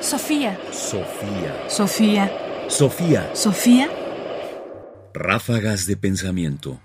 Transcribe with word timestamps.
Sofía. 0.00 0.58
Sofía. 0.72 1.68
Sofía. 1.68 2.32
Sofía. 2.68 3.30
Sofía. 3.34 3.90
Ráfagas 5.12 5.86
de 5.86 5.98
pensamiento. 5.98 6.80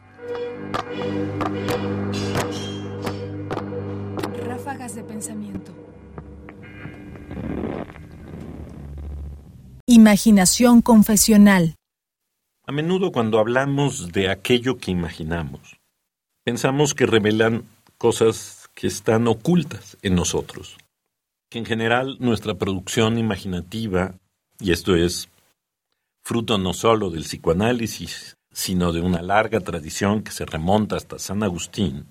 Ráfagas 4.46 4.96
de 4.96 5.04
pensamiento. 5.04 5.72
Imaginación 9.88 10.82
confesional. 10.82 11.76
A 12.68 12.74
menudo 12.74 13.14
cuando 13.14 13.40
hablamos 13.40 14.12
de 14.12 14.30
aquello 14.30 14.78
que 14.78 14.92
imaginamos, 14.92 15.78
pensamos 16.44 16.94
que 16.94 17.06
revelan 17.06 17.64
cosas 17.98 18.70
que 18.74 18.88
están 18.88 19.28
ocultas 19.28 19.98
en 20.02 20.16
nosotros 20.16 20.78
en 21.56 21.66
general 21.66 22.18
nuestra 22.20 22.56
producción 22.56 23.18
imaginativa, 23.18 24.16
y 24.60 24.72
esto 24.72 24.96
es 24.96 25.30
fruto 26.22 26.58
no 26.58 26.74
solo 26.74 27.10
del 27.10 27.24
psicoanálisis, 27.24 28.38
sino 28.52 28.94
de 28.94 29.02
una 29.02 29.22
larga 29.22 29.60
tradición 29.60 30.24
que 30.24 30.32
se 30.32 30.46
remonta 30.46 30.96
hasta 30.96 31.20
San 31.20 31.44
Agustín, 31.44 32.08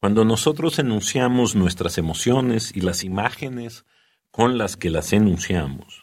cuando 0.00 0.24
nosotros 0.24 0.78
enunciamos 0.78 1.54
nuestras 1.54 1.98
emociones 1.98 2.70
y 2.74 2.80
las 2.80 3.04
imágenes 3.04 3.84
con 4.30 4.58
las 4.58 4.76
que 4.76 4.90
las 4.90 5.12
enunciamos, 5.12 6.02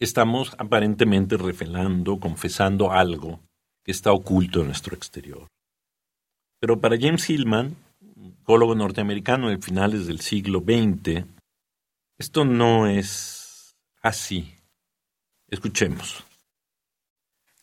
estamos 0.00 0.52
aparentemente 0.58 1.36
revelando, 1.36 2.18
confesando 2.18 2.90
algo 2.90 3.40
que 3.84 3.92
está 3.92 4.12
oculto 4.12 4.60
en 4.60 4.66
nuestro 4.66 4.96
exterior. 4.96 5.46
Pero 6.58 6.80
para 6.80 6.98
James 6.98 7.28
Hillman, 7.30 7.76
psicólogo 8.42 8.74
norteamericano 8.74 9.48
de 9.48 9.58
finales 9.58 10.06
del 10.06 10.20
siglo 10.20 10.60
XX, 10.60 11.24
esto 12.18 12.44
no 12.44 12.86
es 12.86 13.76
así. 14.02 14.54
Escuchemos. 15.48 16.24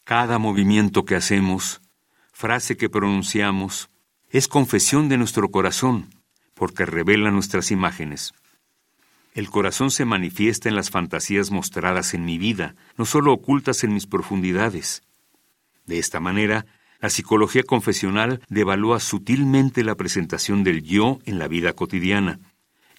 Cada 0.04 0.38
movimiento 0.40 1.06
que 1.06 1.16
hacemos, 1.16 1.82
frase 2.34 2.78
que 2.78 2.90
pronunciamos, 2.90 3.90
es 4.30 4.48
confesión 4.48 5.10
de 5.10 5.18
nuestro 5.18 5.50
corazón, 5.50 6.10
porque 6.54 6.86
revela 6.86 7.32
nuestras 7.32 7.72
imágenes. 7.72 8.34
El 9.34 9.50
corazón 9.50 9.92
se 9.92 10.06
manifiesta 10.06 10.68
en 10.68 10.76
las 10.76 10.90
fantasías 10.90 11.52
mostradas 11.52 12.14
en 12.14 12.26
mi 12.26 12.38
vida, 12.38 12.76
no 12.98 13.06
solo 13.06 13.34
ocultas 13.34 13.84
en 13.84 13.94
mis 13.94 14.08
profundidades. 14.08 15.04
De 15.86 16.00
esta 16.00 16.20
manera, 16.20 16.66
la 17.00 17.10
psicología 17.10 17.64
confesional 17.64 18.42
devalúa 18.50 19.00
sutilmente 19.00 19.84
la 19.84 19.96
presentación 19.96 20.64
del 20.64 20.84
yo 20.84 21.20
en 21.26 21.40
la 21.40 21.48
vida 21.48 21.74
cotidiana 21.74 22.40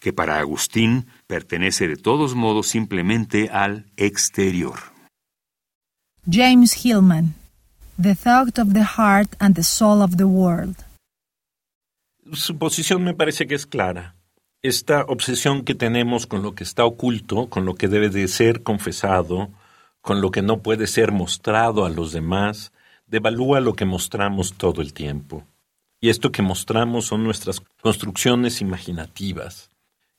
que 0.01 0.13
para 0.13 0.39
Agustín 0.39 1.07
pertenece 1.27 1.87
de 1.87 1.97
todos 1.97 2.35
modos 2.35 2.67
simplemente 2.67 3.51
al 3.51 3.87
exterior. 3.97 4.79
James 6.29 6.85
Hillman. 6.85 7.35
The 8.01 8.15
Thought 8.15 8.59
of 8.59 8.73
the 8.73 8.85
Heart 8.97 9.37
and 9.41 9.55
the 9.55 9.63
Soul 9.63 10.01
of 10.03 10.17
the 10.17 10.25
World. 10.25 10.77
Su 12.33 12.57
posición 12.57 13.05
me 13.05 13.13
parece 13.13 13.47
que 13.47 13.55
es 13.55 13.67
clara. 13.67 14.15
Esta 14.63 15.05
obsesión 15.05 15.65
que 15.65 15.75
tenemos 15.75 16.27
con 16.27 16.43
lo 16.43 16.55
que 16.55 16.65
está 16.65 16.85
oculto, 16.85 17.49
con 17.51 17.67
lo 17.67 17.75
que 17.75 17.89
debe 17.89 18.09
de 18.09 18.27
ser 18.29 18.63
confesado, 18.63 19.51
con 20.01 20.21
lo 20.21 20.31
que 20.31 20.41
no 20.41 20.61
puede 20.61 20.87
ser 20.87 21.13
mostrado 21.13 21.85
a 21.85 21.91
los 21.91 22.13
demás, 22.13 22.73
devalúa 23.07 23.61
lo 23.61 23.75
que 23.75 23.85
mostramos 23.85 24.55
todo 24.55 24.81
el 24.81 24.95
tiempo. 24.95 25.45
Y 26.01 26.09
esto 26.09 26.33
que 26.33 26.43
mostramos 26.43 27.07
son 27.07 27.25
nuestras 27.25 27.61
construcciones 27.83 28.63
imaginativas, 28.63 29.71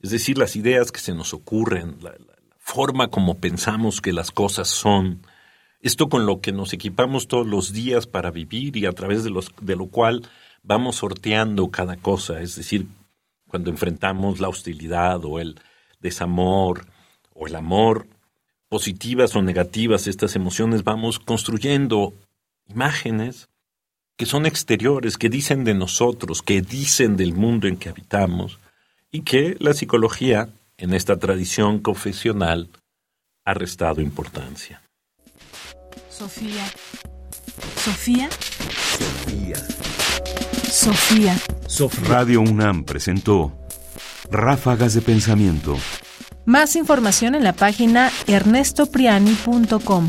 es 0.02 0.10
decir, 0.10 0.38
las 0.38 0.56
ideas 0.56 0.92
que 0.92 1.00
se 1.00 1.14
nos 1.14 1.34
ocurren, 1.34 1.98
la, 2.02 2.14
forma 2.58 3.10
como 3.10 3.38
pensamos 3.38 4.02
que 4.02 4.14
las 4.14 4.32
cosas 4.32 4.70
son, 4.70 5.26
esto 5.82 6.10
con 6.10 6.26
lo 6.26 6.42
que 6.42 6.52
nos 6.52 6.74
equipamos 6.74 7.28
todos 7.28 7.46
los 7.46 7.74
días 7.74 8.08
para 8.08 8.32
vivir 8.32 8.78
y 8.78 8.86
a 8.86 8.94
través 8.94 9.24
de, 9.24 9.30
los, 9.30 9.52
de 9.60 9.76
lo 9.76 9.88
cual 9.88 10.30
vamos 10.64 10.98
sorteando 10.98 11.70
cada 11.70 11.98
cosa, 11.98 12.40
es 12.40 12.56
decir, 12.56 12.88
cuando 13.48 13.72
enfrentamos 13.72 14.40
la 14.40 14.48
hostilidad 14.48 15.26
o 15.26 15.40
el 15.40 15.60
desamor 16.00 16.86
o 17.34 17.48
el 17.48 17.56
amor, 17.56 18.08
positivas 18.70 19.36
o 19.36 19.42
negativas, 19.42 20.08
estas 20.08 20.38
emociones, 20.38 20.86
vamos 20.86 21.20
construyendo 21.20 22.14
imágenes 22.70 23.50
que 24.16 24.26
son 24.26 24.46
exteriores, 24.46 25.18
que 25.18 25.30
dicen 25.30 25.66
de 25.66 25.74
nosotros, 25.74 26.42
que 26.42 26.62
dicen 26.62 27.18
del 27.18 27.34
mundo 27.34 27.68
en 27.68 27.76
que 27.76 27.90
habitamos, 27.90 28.60
y 29.12 29.24
que 29.24 29.58
la 29.60 29.74
psicología, 29.74 30.50
en 30.78 30.94
esta 30.94 31.20
tradición 31.20 31.80
confesional, 31.80 32.70
ha 33.46 33.54
restado 33.54 34.00
importancia. 34.02 34.82
Sofía. 36.10 36.66
Sofía. 37.78 38.30
Sofía. 40.72 41.38
Sofía. 41.68 42.08
Radio 42.08 42.42
UNAM 42.42 42.86
presentó 42.86 43.52
Ráfagas 44.30 44.94
de 44.94 45.02
Pensamiento. 45.02 45.76
Más 46.46 46.76
información 46.76 47.34
en 47.36 47.44
la 47.44 47.54
página 47.54 48.12
ernestopriani.com. 48.28 50.08